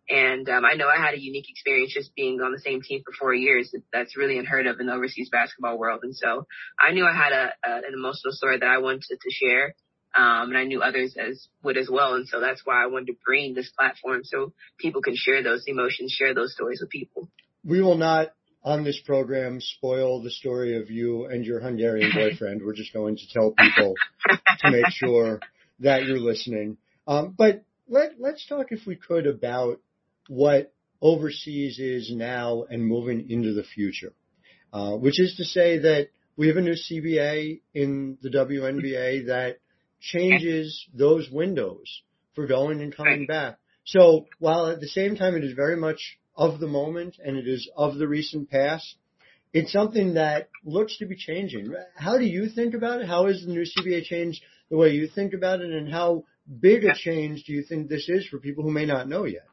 And 0.09 0.49
um, 0.49 0.64
I 0.64 0.75
know 0.75 0.88
I 0.88 1.00
had 1.00 1.14
a 1.14 1.20
unique 1.20 1.49
experience 1.49 1.93
just 1.94 2.14
being 2.14 2.41
on 2.41 2.53
the 2.53 2.61
same 2.61 2.82
team 2.82 3.03
for 3.05 3.12
four 3.19 3.35
years. 3.35 3.75
That's 3.93 4.17
really 4.17 4.38
unheard 4.38 4.67
of 4.67 4.81
in 4.81 4.87
the 4.87 4.93
overseas 4.93 5.31
basketball 5.31 5.79
world. 5.79 6.00
And 6.03 6.14
so 6.14 6.47
I 6.79 6.93
knew 6.93 7.06
I 7.06 7.14
had 7.14 7.32
a, 7.32 7.53
a 7.64 7.76
an 7.79 7.94
emotional 7.94 8.32
story 8.32 8.59
that 8.59 8.69
I 8.69 8.79
wanted 8.79 9.19
to 9.20 9.31
share. 9.31 9.75
Um, 10.14 10.50
and 10.50 10.59
I 10.59 10.64
knew 10.64 10.82
others 10.82 11.17
as 11.19 11.49
would 11.62 11.79
as 11.79 11.88
well. 11.91 12.14
And 12.14 12.29
so 12.29 12.41
that's 12.41 12.61
why 12.64 12.82
I 12.82 12.87
wanted 12.87 13.06
to 13.06 13.19
bring 13.25 13.55
this 13.55 13.70
platform 13.70 14.23
so 14.25 14.53
people 14.79 15.00
can 15.00 15.17
share 15.17 15.43
those 15.43 15.64
emotions, 15.67 16.12
share 16.12 16.35
those 16.35 16.53
stories 16.53 16.81
with 16.82 16.91
people. 16.91 17.31
We 17.64 17.81
will 17.81 17.97
not 17.97 18.29
on 18.64 18.85
this 18.85 19.00
program 19.05 19.61
spoil 19.61 20.23
the 20.23 20.31
story 20.31 20.81
of 20.81 20.91
you 20.91 21.26
and 21.26 21.44
your 21.44 21.61
Hungarian 21.61 22.12
boyfriend. 22.14 22.62
We're 22.64 22.75
just 22.75 22.93
going 22.93 23.17
to 23.17 23.29
tell 23.32 23.53
people 23.53 23.94
to 24.61 24.70
make 24.70 24.88
sure 24.91 25.41
that 25.81 26.05
you're 26.05 26.19
listening. 26.19 26.76
Um, 27.06 27.35
but 27.37 27.64
let, 27.88 28.20
let's 28.20 28.47
talk, 28.47 28.67
if 28.70 28.87
we 28.87 28.97
could, 28.97 29.26
about 29.26 29.81
what 30.29 30.73
overseas 31.00 31.79
is 31.79 32.12
now 32.14 32.64
and 32.70 32.87
moving 32.87 33.29
into 33.31 33.53
the 33.53 33.64
future, 33.64 34.12
uh, 34.73 34.93
which 34.93 35.20
is 35.20 35.35
to 35.37 35.44
say 35.44 35.79
that 35.79 36.09
we 36.37 36.49
have 36.49 36.56
a 36.56 36.62
new 36.62 36.75
CBA 36.75 37.61
in 37.75 38.19
the 38.23 38.31
WNBA 38.31 39.26
that 39.26 39.59
changes 40.00 40.87
those 40.94 41.31
windows 41.31 42.03
for 42.35 42.47
going 42.47 42.81
and 42.81 42.97
coming 42.97 43.26
back. 43.26 43.59
So 43.85 44.26
while 44.38 44.69
at 44.69 44.81
the 44.81 44.88
same 44.88 45.17
time 45.17 45.35
it 45.37 45.44
is 45.44 45.55
very 45.55 45.76
much 45.76 46.19
of 46.37 46.61
the 46.61 46.67
moment 46.67 47.17
and 47.25 47.37
it 47.37 47.46
is 47.46 47.69
of 47.76 47.96
the 47.96 48.08
recent 48.08 48.50
past, 48.50 48.96
it's 49.52 49.73
something 49.73 50.14
that 50.14 50.49
looks 50.64 50.96
to 50.99 51.06
be 51.06 51.17
changing. 51.17 51.75
How 51.94 52.19
do 52.19 52.25
you 52.25 52.49
think 52.49 52.75
about 52.75 53.00
it? 53.00 53.06
How 53.06 53.26
has 53.26 53.43
the 53.43 53.52
new 53.52 53.64
CBA 53.64 54.05
changed 54.05 54.43
the 54.70 54.76
way 54.76 54.90
you 54.90 55.08
think 55.08 55.34
about 55.34 55.61
it 55.61 55.70
and 55.70 55.93
how 55.93 56.25
big 56.61 56.84
a 56.84 56.94
change 56.94 57.44
do 57.44 57.52
you 57.52 57.62
think 57.62 57.88
this 57.88 58.08
is 58.08 58.26
for 58.26 58.38
people 58.38 58.64
who 58.64 58.70
may 58.70 58.87
not 58.87 59.08
know 59.08 59.25
yet? 59.25 59.46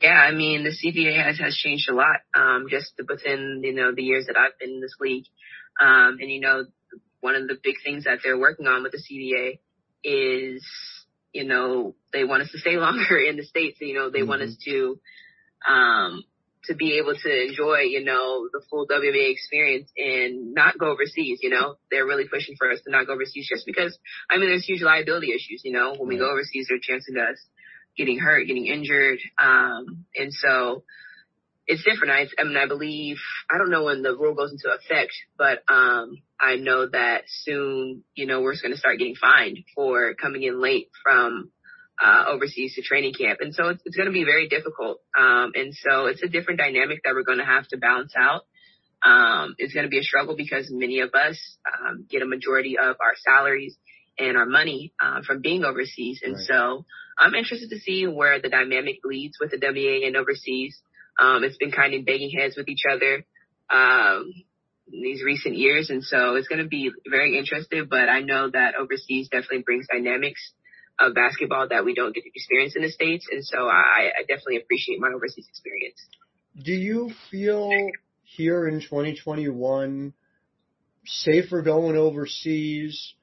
Yeah, 0.00 0.10
I 0.10 0.32
mean, 0.32 0.62
the 0.62 0.70
CBA 0.70 1.24
has, 1.24 1.38
has 1.38 1.56
changed 1.56 1.88
a 1.88 1.94
lot, 1.94 2.20
um, 2.34 2.66
just 2.70 2.92
within, 3.08 3.62
you 3.64 3.74
know, 3.74 3.94
the 3.94 4.02
years 4.02 4.26
that 4.26 4.36
I've 4.36 4.58
been 4.58 4.74
in 4.74 4.80
this 4.80 4.94
league. 5.00 5.24
Um, 5.80 6.18
and 6.20 6.30
you 6.30 6.40
know, 6.40 6.64
one 7.20 7.34
of 7.34 7.48
the 7.48 7.56
big 7.62 7.76
things 7.82 8.04
that 8.04 8.18
they're 8.22 8.38
working 8.38 8.66
on 8.66 8.82
with 8.82 8.92
the 8.92 8.98
CBA 8.98 9.58
is, 10.04 10.64
you 11.36 11.44
know, 11.44 11.94
they 12.12 12.24
want 12.24 12.42
us 12.42 12.50
to 12.52 12.58
stay 12.58 12.76
longer 12.86 13.18
in 13.18 13.36
the 13.36 13.44
States. 13.44 13.78
You 13.80 13.94
know, 13.94 14.10
they 14.10 14.20
mm-hmm. 14.20 14.28
want 14.28 14.42
us 14.42 14.56
to, 14.64 14.98
um, 15.68 16.24
to 16.64 16.74
be 16.74 16.98
able 16.98 17.14
to 17.14 17.46
enjoy, 17.46 17.80
you 17.82 18.02
know, 18.02 18.48
the 18.52 18.62
full 18.68 18.88
WNBA 18.88 19.30
experience 19.30 19.88
and 19.96 20.54
not 20.54 20.78
go 20.78 20.90
overseas, 20.90 21.40
you 21.42 21.50
know. 21.50 21.76
They're 21.90 22.06
really 22.06 22.26
pushing 22.26 22.56
for 22.58 22.70
us 22.70 22.80
to 22.84 22.90
not 22.90 23.06
go 23.06 23.12
overseas 23.12 23.46
just 23.48 23.66
because, 23.66 23.96
I 24.30 24.38
mean, 24.38 24.48
there's 24.48 24.64
huge 24.64 24.82
liability 24.82 25.28
issues, 25.30 25.62
you 25.64 25.72
know. 25.72 25.94
When 25.94 26.08
we 26.08 26.18
go 26.18 26.30
overseas, 26.30 26.66
there's 26.68 26.80
chances 26.80 27.14
of 27.14 27.22
us 27.22 27.38
getting 27.96 28.18
hurt, 28.18 28.46
getting 28.46 28.66
injured. 28.66 29.18
Um, 29.38 30.06
and 30.16 30.32
so 30.32 30.82
it's 31.66 31.82
different. 31.84 32.12
I, 32.12 32.26
I 32.40 32.44
mean, 32.44 32.56
I 32.56 32.66
believe, 32.66 33.16
I 33.50 33.58
don't 33.58 33.70
know 33.70 33.84
when 33.84 34.02
the 34.02 34.16
rule 34.16 34.34
goes 34.34 34.52
into 34.52 34.74
effect, 34.74 35.12
but, 35.36 35.62
um, 35.68 36.18
I 36.40 36.56
know 36.56 36.88
that 36.88 37.22
soon, 37.26 38.04
you 38.14 38.26
know, 38.26 38.40
we're 38.42 38.54
going 38.60 38.72
to 38.72 38.78
start 38.78 38.98
getting 38.98 39.16
fined 39.16 39.58
for 39.74 40.14
coming 40.14 40.42
in 40.42 40.60
late 40.60 40.90
from, 41.02 41.50
uh, 42.02 42.24
overseas 42.28 42.74
to 42.74 42.82
training 42.82 43.14
camp. 43.14 43.38
And 43.40 43.54
so 43.54 43.68
it's, 43.68 43.82
it's 43.84 43.96
going 43.96 44.06
to 44.06 44.12
be 44.12 44.24
very 44.24 44.48
difficult. 44.48 45.00
Um, 45.18 45.52
and 45.54 45.74
so 45.74 46.06
it's 46.06 46.22
a 46.22 46.28
different 46.28 46.60
dynamic 46.60 47.00
that 47.04 47.14
we're 47.14 47.24
going 47.24 47.38
to 47.38 47.44
have 47.44 47.66
to 47.68 47.78
balance 47.78 48.14
out. 48.16 48.42
Um, 49.04 49.54
it's 49.58 49.72
going 49.72 49.86
to 49.86 49.90
be 49.90 49.98
a 49.98 50.02
struggle 50.02 50.36
because 50.36 50.68
many 50.70 51.00
of 51.00 51.10
us, 51.14 51.38
um, 51.80 52.06
get 52.08 52.22
a 52.22 52.26
majority 52.26 52.76
of 52.78 52.96
our 53.00 53.14
salaries 53.16 53.76
and 54.18 54.36
our 54.36 54.46
money, 54.46 54.92
uh, 55.02 55.22
from 55.26 55.40
being 55.40 55.64
overseas. 55.64 56.20
And 56.22 56.34
right. 56.34 56.44
so, 56.44 56.84
I'm 57.18 57.34
interested 57.34 57.70
to 57.70 57.78
see 57.78 58.06
where 58.06 58.40
the 58.40 58.50
dynamic 58.50 58.98
leads 59.04 59.38
with 59.40 59.50
the 59.50 59.58
WA 59.60 60.06
and 60.06 60.16
overseas. 60.16 60.78
Um, 61.18 61.44
it's 61.44 61.56
been 61.56 61.72
kind 61.72 61.94
of 61.94 62.04
banging 62.04 62.30
heads 62.30 62.56
with 62.56 62.68
each 62.68 62.82
other 62.90 63.24
um, 63.70 64.32
these 64.90 65.22
recent 65.22 65.56
years, 65.56 65.90
and 65.90 66.04
so 66.04 66.36
it's 66.36 66.48
going 66.48 66.62
to 66.62 66.68
be 66.68 66.90
very 67.08 67.38
interesting. 67.38 67.86
But 67.88 68.08
I 68.08 68.20
know 68.20 68.50
that 68.50 68.74
overseas 68.74 69.28
definitely 69.28 69.62
brings 69.62 69.86
dynamics 69.90 70.52
of 70.98 71.14
basketball 71.14 71.68
that 71.68 71.84
we 71.84 71.94
don't 71.94 72.14
get 72.14 72.24
to 72.24 72.30
experience 72.34 72.74
in 72.76 72.82
the 72.82 72.90
states, 72.90 73.26
and 73.30 73.44
so 73.44 73.66
I, 73.66 74.10
I 74.18 74.22
definitely 74.22 74.58
appreciate 74.58 75.00
my 75.00 75.08
overseas 75.08 75.46
experience. 75.48 76.00
Do 76.56 76.72
you 76.72 77.10
feel 77.30 77.70
here 78.22 78.66
in 78.66 78.80
2021 78.80 80.14
safer 81.04 81.62
going 81.62 81.96
overseas? 81.96 83.14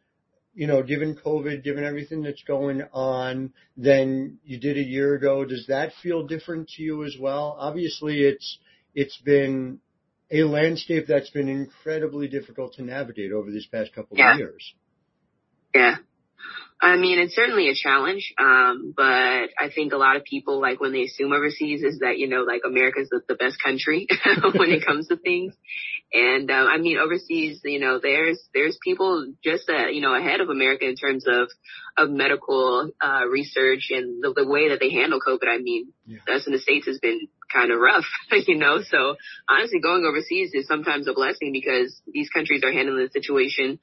You 0.54 0.68
know, 0.68 0.84
given 0.84 1.16
COVID, 1.16 1.64
given 1.64 1.84
everything 1.84 2.22
that's 2.22 2.44
going 2.44 2.84
on 2.94 3.54
than 3.76 4.38
you 4.44 4.60
did 4.60 4.78
a 4.78 4.84
year 4.84 5.16
ago? 5.16 5.46
Does 5.46 5.66
that 5.68 5.94
feel 6.02 6.28
different 6.28 6.70
to 6.70 6.84
you 6.84 7.04
as 7.04 7.16
well? 7.20 7.56
Obviously, 7.60 8.22
it's 8.22 8.60
it's 8.94 9.18
been 9.18 9.80
a 10.32 10.44
landscape 10.44 11.06
that's 11.08 11.30
been 11.30 11.50
incredibly 11.50 12.28
difficult 12.28 12.74
to 12.74 12.84
navigate 12.84 13.32
over 13.32 13.52
these 13.52 13.68
past 13.68 13.94
couple 13.94 14.18
yeah. 14.18 14.34
of 14.34 14.40
years. 14.40 14.74
Yeah. 15.74 15.96
I 16.82 16.98
mean, 16.98 17.18
it's 17.18 17.34
certainly 17.34 17.70
a 17.70 17.76
challenge, 17.76 18.34
um, 18.38 18.94
but 18.96 19.04
I 19.58 19.70
think 19.74 19.94
a 19.94 19.98
lot 19.98 20.18
of 20.18 20.26
people, 20.26 20.60
like 20.60 20.82
when 20.82 20.92
they 20.92 21.04
assume 21.04 21.32
overseas, 21.32 21.82
is 21.82 22.00
that 22.00 22.18
you 22.18 22.28
know, 22.28 22.42
like 22.42 22.64
America's 22.66 23.08
the, 23.10 23.22
the 23.26 23.36
best 23.36 23.56
country 23.64 24.06
when 24.56 24.70
it 24.70 24.86
comes 24.86 25.08
to 25.08 25.16
things. 25.16 25.54
And 26.14 26.52
uh, 26.52 26.54
I 26.54 26.78
mean, 26.78 26.98
overseas, 27.00 27.62
you 27.64 27.80
know, 27.80 28.00
there's 28.00 28.40
there's 28.54 28.78
people 28.84 29.34
just 29.44 29.68
uh, 29.68 29.88
you 29.88 30.02
know 30.02 30.14
ahead 30.14 30.42
of 30.42 30.50
America 30.50 30.88
in 30.88 30.96
terms 30.96 31.26
of 31.28 31.50
of 31.98 32.12
medical 32.12 32.92
uh, 33.02 33.26
research 33.26 33.88
and 33.90 34.24
the, 34.24 34.34
the 34.36 34.48
way 34.48 34.70
that 34.70 34.80
they 34.80 34.92
handle 34.92 35.20
COVID. 35.20 35.48
I 35.48 35.58
mean, 35.58 35.92
yeah. 36.06 36.20
us 36.36 36.46
in 36.46 36.54
the 36.54 36.60
states 36.60 36.86
has 36.86 37.00
been 37.00 37.28
kind 37.52 37.72
of 37.72 37.80
rough, 37.80 38.06
you 38.48 38.58
know. 38.58 38.82
So 38.88 39.16
honestly, 39.50 39.80
going 39.80 40.06
overseas 40.06 40.52
is 40.54 40.68
sometimes 40.68 41.08
a 41.08 41.14
blessing 41.14 41.52
because 41.52 42.00
these 42.12 42.30
countries 42.30 42.64
are 42.64 42.72
handling 42.72 43.04
the 43.04 43.10
situation 43.12 43.80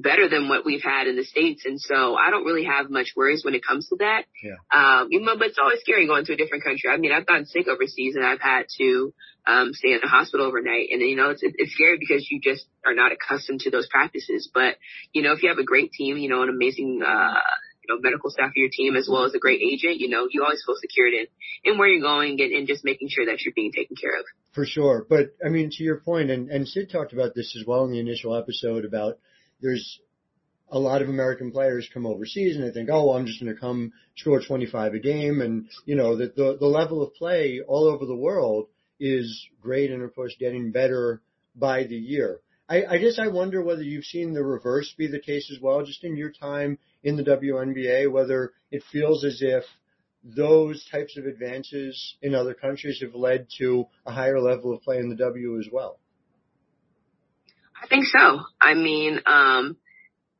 better 0.00 0.28
than 0.28 0.48
what 0.48 0.64
we've 0.64 0.82
had 0.82 1.08
in 1.08 1.16
the 1.16 1.24
States. 1.24 1.64
And 1.66 1.80
so 1.80 2.14
I 2.14 2.30
don't 2.30 2.44
really 2.44 2.64
have 2.64 2.88
much 2.88 3.14
worries 3.16 3.44
when 3.44 3.54
it 3.54 3.62
comes 3.66 3.88
to 3.88 3.96
that. 3.98 4.24
Yeah. 4.42 4.54
Um, 4.72 5.08
you 5.10 5.20
know, 5.20 5.36
but 5.36 5.48
it's 5.48 5.58
always 5.58 5.80
scary 5.80 6.06
going 6.06 6.24
to 6.26 6.34
a 6.34 6.36
different 6.36 6.64
country. 6.64 6.88
I 6.88 6.96
mean, 6.96 7.12
I've 7.12 7.26
gotten 7.26 7.46
sick 7.46 7.66
overseas 7.66 8.14
and 8.14 8.24
I've 8.24 8.40
had 8.40 8.66
to, 8.78 9.12
um, 9.46 9.72
stay 9.74 9.92
in 9.92 10.00
the 10.00 10.08
hospital 10.08 10.46
overnight. 10.46 10.88
And, 10.92 11.00
you 11.00 11.16
know, 11.16 11.30
it's, 11.30 11.42
it's 11.42 11.72
scary 11.72 11.98
because 11.98 12.28
you 12.30 12.40
just 12.40 12.66
are 12.86 12.94
not 12.94 13.12
accustomed 13.12 13.60
to 13.60 13.70
those 13.70 13.88
practices. 13.88 14.48
But, 14.52 14.76
you 15.12 15.22
know, 15.22 15.32
if 15.32 15.42
you 15.42 15.48
have 15.48 15.58
a 15.58 15.64
great 15.64 15.90
team, 15.90 16.16
you 16.16 16.28
know, 16.28 16.42
an 16.42 16.48
amazing, 16.48 17.02
uh, 17.04 17.34
you 17.82 17.94
know, 17.94 18.00
medical 18.00 18.30
staff 18.30 18.50
of 18.50 18.56
your 18.56 18.68
team 18.70 18.94
as 18.94 19.08
well 19.10 19.24
as 19.24 19.34
a 19.34 19.38
great 19.38 19.62
agent, 19.62 19.98
you 19.98 20.08
know, 20.08 20.28
you 20.30 20.44
always 20.44 20.62
feel 20.64 20.76
secured 20.78 21.14
in, 21.14 21.26
in 21.64 21.78
where 21.78 21.88
you're 21.88 22.02
going 22.02 22.40
and, 22.40 22.52
and 22.52 22.68
just 22.68 22.84
making 22.84 23.08
sure 23.08 23.26
that 23.26 23.40
you're 23.42 23.54
being 23.54 23.72
taken 23.72 23.96
care 23.96 24.18
of. 24.18 24.24
For 24.52 24.66
sure. 24.66 25.06
But 25.08 25.34
I 25.44 25.48
mean, 25.48 25.70
to 25.72 25.82
your 25.82 26.00
point, 26.00 26.30
and, 26.30 26.50
and 26.50 26.68
Sid 26.68 26.90
talked 26.90 27.12
about 27.12 27.34
this 27.34 27.56
as 27.58 27.66
well 27.66 27.84
in 27.84 27.90
the 27.90 28.00
initial 28.00 28.36
episode 28.36 28.84
about 28.84 29.18
there's 29.60 30.00
a 30.70 30.78
lot 30.78 31.02
of 31.02 31.08
American 31.08 31.50
players 31.50 31.88
come 31.92 32.06
overseas 32.06 32.56
and 32.56 32.64
they 32.64 32.72
think, 32.72 32.90
oh, 32.92 33.06
well, 33.06 33.16
I'm 33.16 33.26
just 33.26 33.40
going 33.40 33.54
to 33.54 33.60
come 33.60 33.92
score 34.16 34.40
25 34.40 34.94
a 34.94 34.98
game. 34.98 35.40
And, 35.40 35.68
you 35.86 35.96
know, 35.96 36.16
that 36.16 36.36
the, 36.36 36.56
the 36.58 36.66
level 36.66 37.02
of 37.02 37.14
play 37.14 37.60
all 37.66 37.84
over 37.84 38.04
the 38.04 38.14
world 38.14 38.68
is 39.00 39.46
great 39.60 39.90
and 39.90 40.02
of 40.02 40.14
course 40.14 40.34
getting 40.38 40.70
better 40.70 41.22
by 41.54 41.84
the 41.84 41.96
year. 41.96 42.40
I, 42.68 42.84
I 42.84 42.98
guess 42.98 43.18
I 43.18 43.28
wonder 43.28 43.62
whether 43.62 43.82
you've 43.82 44.04
seen 44.04 44.34
the 44.34 44.44
reverse 44.44 44.92
be 44.98 45.06
the 45.06 45.20
case 45.20 45.50
as 45.50 45.60
well, 45.60 45.84
just 45.84 46.04
in 46.04 46.16
your 46.16 46.30
time 46.30 46.78
in 47.02 47.16
the 47.16 47.22
WNBA, 47.22 48.10
whether 48.12 48.52
it 48.70 48.82
feels 48.92 49.24
as 49.24 49.38
if 49.40 49.64
those 50.22 50.86
types 50.90 51.16
of 51.16 51.24
advances 51.24 52.16
in 52.20 52.34
other 52.34 52.52
countries 52.52 53.00
have 53.00 53.14
led 53.14 53.46
to 53.58 53.86
a 54.04 54.12
higher 54.12 54.40
level 54.40 54.74
of 54.74 54.82
play 54.82 54.98
in 54.98 55.08
the 55.08 55.16
W 55.16 55.58
as 55.58 55.68
well. 55.72 55.98
I 57.82 57.86
think 57.86 58.06
so. 58.06 58.40
I 58.60 58.74
mean, 58.74 59.20
um, 59.26 59.76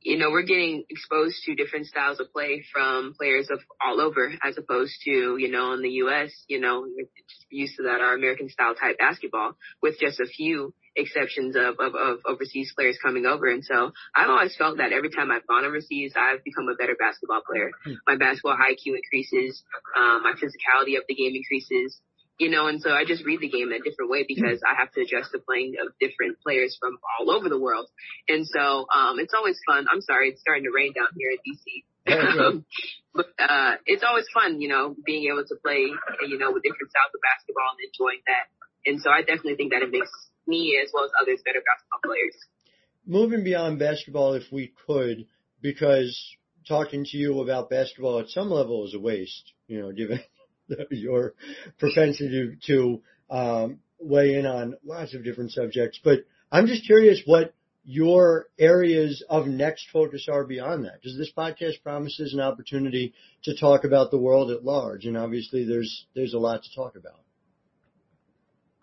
you 0.01 0.17
know, 0.17 0.31
we're 0.31 0.43
getting 0.43 0.85
exposed 0.89 1.43
to 1.45 1.55
different 1.55 1.87
styles 1.87 2.21
of 2.21 2.33
play 2.33 2.65
from 2.73 3.15
players 3.19 3.49
of 3.51 3.61
all 3.85 4.01
over 4.01 4.33
as 4.43 4.57
opposed 4.57 4.95
to, 5.05 5.37
you 5.39 5.51
know, 5.51 5.73
in 5.73 5.83
the 5.83 5.91
U.S., 6.07 6.31
you 6.47 6.61
know, 6.61 6.87
just 7.29 7.47
used 7.51 7.77
to 7.77 7.83
that, 7.85 8.01
our 8.01 8.15
American 8.15 8.49
style 8.49 8.75
type 8.75 8.99
basketball 8.99 9.53
with 9.83 9.99
just 9.99 10.21
a 10.21 10.27
few 10.27 10.73
exceptions 10.95 11.57
of, 11.57 11.77
of, 11.79 11.95
of 11.95 12.19
overseas 12.27 12.73
players 12.75 12.99
coming 13.03 13.27
over. 13.27 13.47
And 13.47 13.65
so 13.65 13.93
I've 14.15 14.31
always 14.31 14.57
felt 14.57 14.79
that 14.79 14.93
every 14.93 15.11
time 15.11 15.31
I've 15.31 15.47
gone 15.47 15.65
overseas, 15.65 16.13
I've 16.17 16.45
become 16.45 16.69
a 16.69 16.77
better 16.77 16.97
basketball 16.99 17.43
player. 17.47 17.71
My 18.07 18.17
basketball 18.17 18.57
IQ 18.57 18.97
increases, 18.97 19.63
um, 19.99 20.23
my 20.23 20.33
physicality 20.33 20.97
of 20.97 21.05
the 21.09 21.15
game 21.15 21.35
increases 21.35 22.01
you 22.39 22.51
know, 22.51 22.69
and 22.69 22.81
so 22.81 22.91
I 22.91 23.05
just 23.05 23.25
read 23.25 23.41
the 23.41 23.49
game 23.49 23.69
in 23.75 23.81
a 23.81 23.83
different 23.83 24.11
way 24.11 24.25
because 24.27 24.63
I 24.63 24.79
have 24.79 24.93
to 24.93 25.03
adjust 25.03 25.33
to 25.33 25.41
playing 25.43 25.75
of 25.83 25.93
different 25.99 26.39
players 26.41 26.79
from 26.79 26.99
all 27.19 27.31
over 27.31 27.49
the 27.49 27.59
world. 27.59 27.91
And 28.29 28.47
so, 28.47 28.87
um, 28.95 29.19
it's 29.19 29.35
always 29.35 29.59
fun. 29.67 29.87
I'm 29.91 30.01
sorry, 30.01 30.31
it's 30.31 30.41
starting 30.41 30.65
to 30.65 30.71
rain 30.71 30.95
down 30.95 31.09
here 31.19 31.35
in 31.35 31.43
DC. 31.43 31.83
but, 33.15 33.27
uh, 33.39 33.75
it's 33.87 34.05
always 34.07 34.25
fun, 34.33 34.61
you 34.61 34.69
know, 34.69 34.95
being 35.05 35.29
able 35.31 35.45
to 35.45 35.57
play, 35.57 35.91
you 36.27 36.39
know, 36.39 36.53
with 36.53 36.63
different 36.63 36.91
styles 36.95 37.13
of 37.13 37.21
basketball 37.21 37.75
and 37.75 37.91
enjoying 37.91 38.23
that. 38.31 38.47
And 38.87 39.03
so 39.03 39.11
I 39.11 39.21
definitely 39.21 39.57
think 39.57 39.73
that 39.73 39.83
it 39.83 39.91
makes 39.91 40.11
me 40.47 40.81
as 40.83 40.91
well 40.95 41.05
as 41.05 41.11
others 41.21 41.43
better 41.45 41.61
basketball 41.61 42.01
players. 42.07 42.39
Moving 43.05 43.43
beyond 43.43 43.79
basketball, 43.79 44.35
if 44.35 44.45
we 44.53 44.73
could, 44.87 45.27
because 45.61 46.15
talking 46.69 47.05
to 47.05 47.17
you 47.17 47.41
about 47.41 47.69
basketball 47.69 48.21
at 48.21 48.29
some 48.29 48.51
level 48.51 48.87
is 48.87 48.95
a 48.95 49.01
waste, 49.01 49.53
you 49.67 49.81
know, 49.81 49.93
given 49.93 50.21
your 50.91 51.35
propensity 51.79 52.57
to, 52.67 53.03
um, 53.31 53.81
weigh 54.01 54.35
in 54.35 54.47
on 54.47 54.77
lots 54.85 55.15
of 55.15 55.25
different 55.25 55.53
subjects. 55.53 56.01
But 56.03 56.21
I'm 56.51 56.67
just 56.67 56.87
curious 56.87 57.23
what 57.25 57.53
your 57.85 58.47
areas 58.59 59.25
of 59.29 59.47
next 59.47 59.89
focus 59.93 60.29
are 60.31 60.45
beyond 60.45 60.85
that. 60.85 61.01
Because 61.01 61.17
this 61.17 61.33
podcast 61.37 61.83
promises 61.83 62.35
an 62.35 62.41
opportunity 62.41 63.15
to 63.45 63.57
talk 63.57 63.85
about 63.85 64.11
the 64.11 64.19
world 64.19 64.51
at 64.51 64.65
large, 64.65 65.05
and 65.07 65.17
obviously 65.17 65.65
there's 65.65 66.07
there's 66.15 66.35
a 66.35 66.39
lot 66.39 66.63
to 66.63 66.75
talk 66.75 66.97
about. 66.97 67.21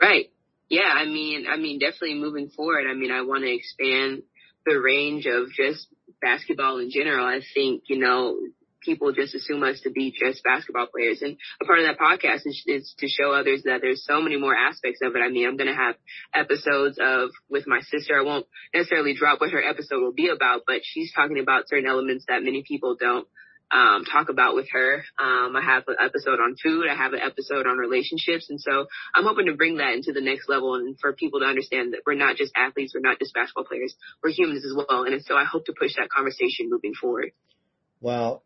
Right. 0.01 0.31
Yeah. 0.69 0.91
I 0.91 1.05
mean, 1.05 1.45
I 1.47 1.57
mean, 1.57 1.79
definitely 1.79 2.15
moving 2.15 2.49
forward. 2.49 2.85
I 2.89 2.93
mean, 2.93 3.11
I 3.11 3.21
want 3.21 3.43
to 3.43 3.53
expand 3.53 4.23
the 4.65 4.79
range 4.79 5.25
of 5.27 5.51
just 5.51 5.87
basketball 6.21 6.79
in 6.79 6.89
general. 6.89 7.25
I 7.25 7.41
think 7.53 7.83
you 7.87 7.99
know 7.99 8.39
people 8.85 9.11
just 9.11 9.35
assume 9.35 9.63
us 9.63 9.81
to 9.81 9.91
be 9.91 10.13
just 10.17 10.43
basketball 10.43 10.87
players. 10.87 11.21
And 11.21 11.37
a 11.61 11.65
part 11.65 11.79
of 11.79 11.85
that 11.85 11.99
podcast 11.99 12.45
is, 12.45 12.63
is 12.65 12.95
to 12.99 13.07
show 13.07 13.31
others 13.31 13.63
that 13.63 13.81
there's 13.81 14.05
so 14.05 14.21
many 14.21 14.37
more 14.37 14.55
aspects 14.55 14.99
of 15.03 15.15
it. 15.15 15.19
I 15.19 15.29
mean, 15.29 15.47
I'm 15.47 15.57
going 15.57 15.69
to 15.69 15.75
have 15.75 15.95
episodes 16.33 16.99
of 17.01 17.29
with 17.49 17.67
my 17.67 17.81
sister. 17.81 18.17
I 18.17 18.23
won't 18.23 18.45
necessarily 18.73 19.15
drop 19.15 19.41
what 19.41 19.51
her 19.51 19.63
episode 19.63 20.01
will 20.01 20.13
be 20.13 20.29
about, 20.29 20.61
but 20.67 20.81
she's 20.83 21.11
talking 21.13 21.39
about 21.39 21.67
certain 21.67 21.89
elements 21.89 22.25
that 22.27 22.43
many 22.43 22.63
people 22.65 22.95
don't 22.99 23.27
um, 23.71 24.05
talk 24.05 24.29
about 24.29 24.55
with 24.55 24.67
her. 24.71 25.03
Um, 25.19 25.55
I 25.55 25.61
have 25.61 25.83
an 25.87 25.95
episode 25.99 26.39
on 26.39 26.55
food. 26.61 26.85
I 26.89 26.95
have 26.95 27.13
an 27.13 27.19
episode 27.19 27.65
on 27.67 27.77
relationships. 27.77 28.49
And 28.49 28.61
so 28.61 28.85
I'm 29.13 29.25
hoping 29.25 29.47
to 29.47 29.55
bring 29.55 29.77
that 29.77 29.93
into 29.93 30.13
the 30.13 30.21
next 30.21 30.47
level 30.47 30.75
and 30.75 30.97
for 30.99 31.13
people 31.13 31.39
to 31.39 31.45
understand 31.45 31.93
that 31.93 32.01
we're 32.05 32.13
not 32.13 32.37
just 32.37 32.53
athletes. 32.55 32.93
We're 32.93 33.07
not 33.07 33.19
just 33.19 33.33
basketball 33.33 33.65
players. 33.65 33.95
We're 34.23 34.31
humans 34.31 34.63
as 34.65 34.73
well. 34.75 35.03
And 35.03 35.21
so 35.23 35.35
I 35.35 35.45
hope 35.45 35.65
to 35.65 35.73
push 35.77 35.95
that 35.97 36.09
conversation 36.09 36.69
moving 36.69 36.93
forward. 36.93 37.31
Wow 38.01 38.41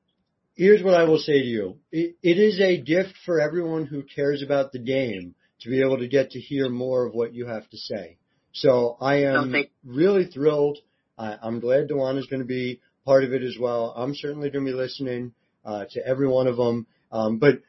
here's 0.59 0.83
what 0.83 0.93
I 0.93 1.05
will 1.05 1.19
say 1.19 1.41
to 1.41 1.47
you. 1.47 1.77
It, 1.89 2.17
it 2.21 2.37
is 2.37 2.59
a 2.59 2.81
gift 2.81 3.13
for 3.25 3.39
everyone 3.39 3.85
who 3.85 4.03
cares 4.03 4.43
about 4.43 4.73
the 4.73 4.79
game 4.79 5.33
to 5.61 5.69
be 5.69 5.81
able 5.81 5.99
to 5.99 6.07
get 6.07 6.31
to 6.31 6.39
hear 6.39 6.67
more 6.67 7.05
of 7.05 7.13
what 7.13 7.33
you 7.33 7.47
have 7.47 7.69
to 7.69 7.77
say. 7.77 8.17
So 8.51 8.97
I 8.99 9.23
am 9.23 9.55
really 9.85 10.25
thrilled. 10.25 10.79
I, 11.17 11.37
I'm 11.41 11.61
glad 11.61 11.87
Dewan 11.87 12.17
is 12.17 12.25
going 12.25 12.41
to 12.41 12.45
be 12.45 12.81
part 13.05 13.23
of 13.23 13.31
it 13.31 13.41
as 13.41 13.57
well. 13.57 13.93
I'm 13.95 14.13
certainly 14.13 14.49
going 14.49 14.65
to 14.65 14.71
be 14.71 14.77
listening 14.77 15.31
uh, 15.63 15.85
to 15.91 16.05
every 16.05 16.27
one 16.27 16.47
of 16.47 16.57
them. 16.57 16.87
Um, 17.09 17.37
but 17.39 17.61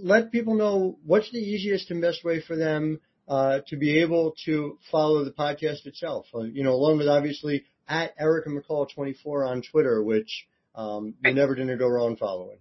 let 0.00 0.30
people 0.30 0.54
know 0.54 0.98
what's 1.04 1.32
the 1.32 1.38
easiest 1.38 1.90
and 1.90 2.00
best 2.00 2.24
way 2.24 2.40
for 2.40 2.54
them 2.54 3.00
uh, 3.26 3.58
to 3.68 3.76
be 3.76 3.98
able 3.98 4.34
to 4.44 4.78
follow 4.92 5.24
the 5.24 5.32
podcast 5.32 5.84
itself. 5.86 6.26
Uh, 6.32 6.42
you 6.42 6.62
know, 6.62 6.74
along 6.74 6.98
with 6.98 7.08
obviously 7.08 7.64
at 7.88 8.14
Erica 8.20 8.50
McCall 8.50 8.86
24 8.94 9.44
on 9.46 9.62
Twitter, 9.62 10.00
which 10.00 10.46
um, 10.76 11.14
you're 11.24 11.34
never 11.34 11.54
going 11.54 11.68
to 11.68 11.76
go 11.76 11.88
wrong 11.88 12.16
following. 12.16 12.58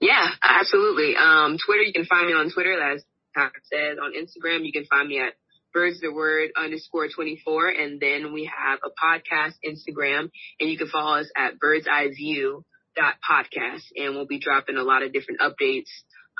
Yeah, 0.00 0.28
absolutely. 0.42 1.14
Um, 1.16 1.56
Twitter, 1.64 1.82
you 1.82 1.92
can 1.92 2.04
find 2.04 2.26
me 2.26 2.32
on 2.32 2.50
Twitter. 2.50 2.80
As 2.80 3.02
Pat 3.34 3.52
said, 3.64 3.98
on 3.98 4.12
Instagram, 4.12 4.64
you 4.64 4.72
can 4.72 4.84
find 4.86 5.08
me 5.08 5.20
at 5.20 5.34
birds 5.72 6.00
the 6.00 6.12
word 6.12 6.50
underscore 6.56 7.08
24. 7.08 7.68
And 7.68 8.00
then 8.00 8.32
we 8.32 8.50
have 8.56 8.80
a 8.84 8.90
podcast 8.90 9.54
Instagram 9.64 10.30
and 10.60 10.70
you 10.70 10.78
can 10.78 10.88
follow 10.88 11.18
us 11.18 11.30
at 11.36 11.58
bird's 11.58 11.86
eye 11.90 12.08
view 12.08 12.64
dot 12.96 13.14
podcast. 13.28 13.84
And 13.96 14.14
we'll 14.14 14.26
be 14.26 14.40
dropping 14.40 14.76
a 14.76 14.82
lot 14.82 15.02
of 15.02 15.12
different 15.12 15.40
updates, 15.40 15.90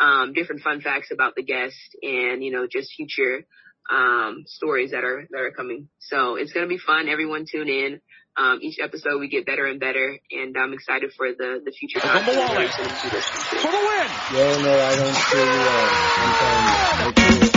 um, 0.00 0.32
different 0.32 0.62
fun 0.62 0.80
facts 0.80 1.10
about 1.12 1.34
the 1.34 1.42
guest 1.42 1.76
and, 2.02 2.42
you 2.42 2.50
know, 2.50 2.66
just 2.70 2.92
future, 2.94 3.44
um, 3.90 4.44
stories 4.46 4.90
that 4.90 5.04
are, 5.04 5.26
that 5.30 5.40
are 5.40 5.52
coming. 5.52 5.88
So 5.98 6.36
it's 6.36 6.52
going 6.52 6.66
to 6.66 6.74
be 6.74 6.78
fun. 6.78 7.08
Everyone 7.08 7.44
tune 7.50 7.68
in. 7.68 8.00
Um, 8.38 8.60
each 8.62 8.78
episode 8.78 9.18
we 9.18 9.26
get 9.28 9.46
better 9.46 9.66
and 9.66 9.80
better, 9.80 10.16
and 10.30 10.56
I'm 10.56 10.72
excited 10.72 11.12
for 11.16 11.32
the 11.32 11.60
the 11.64 11.72
future. 11.72 11.98
For 11.98 12.08
the 12.08 12.20
win. 12.30 14.10
Yeah, 14.30 14.58
no, 14.62 14.78
I 14.78 14.94
don't 14.94 15.12
see. 15.12 15.66
Uh, 15.66 15.90
I'm 16.22 16.32
telling 16.38 16.64
you. 16.64 17.48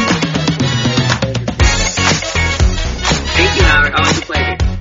Thank 3.37 3.55
you, 3.57 3.63
Howard. 3.63 3.93
Always 3.93 4.17
a 4.17 4.21
pleasure. 4.21 4.80